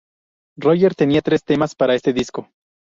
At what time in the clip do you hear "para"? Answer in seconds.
1.75-1.93